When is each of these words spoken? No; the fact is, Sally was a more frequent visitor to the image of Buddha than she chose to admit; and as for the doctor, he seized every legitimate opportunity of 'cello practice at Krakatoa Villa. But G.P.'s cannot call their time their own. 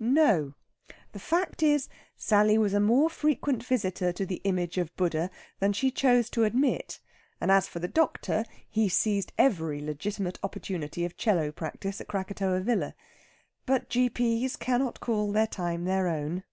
No; 0.00 0.54
the 1.10 1.18
fact 1.18 1.60
is, 1.60 1.88
Sally 2.16 2.56
was 2.56 2.72
a 2.72 2.78
more 2.78 3.10
frequent 3.10 3.64
visitor 3.64 4.12
to 4.12 4.24
the 4.24 4.40
image 4.44 4.78
of 4.78 4.94
Buddha 4.94 5.28
than 5.58 5.72
she 5.72 5.90
chose 5.90 6.30
to 6.30 6.44
admit; 6.44 7.00
and 7.40 7.50
as 7.50 7.66
for 7.66 7.80
the 7.80 7.88
doctor, 7.88 8.44
he 8.70 8.88
seized 8.88 9.32
every 9.36 9.80
legitimate 9.80 10.38
opportunity 10.44 11.04
of 11.04 11.16
'cello 11.16 11.50
practice 11.50 12.00
at 12.00 12.06
Krakatoa 12.06 12.60
Villa. 12.60 12.94
But 13.66 13.88
G.P.'s 13.88 14.54
cannot 14.54 15.00
call 15.00 15.32
their 15.32 15.48
time 15.48 15.84
their 15.84 16.06
own. 16.06 16.44